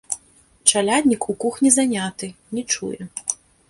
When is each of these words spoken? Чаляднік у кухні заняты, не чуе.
Чаляднік 0.73 1.29
у 1.35 1.37
кухні 1.45 1.69
заняты, 1.79 2.35
не 2.59 2.69
чуе. 2.77 3.01